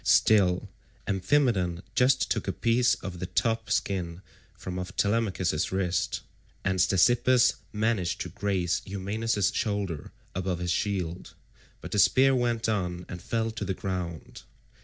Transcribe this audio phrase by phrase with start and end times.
[0.03, 0.67] Still,
[1.05, 4.23] Amphimedon just took a piece of the top skin
[4.57, 6.21] from off Telemachus's wrist,
[6.65, 11.35] and Ctesippus managed to graze Eumaeus's shoulder above his shield;
[11.81, 14.41] but the spear went on and fell to the ground.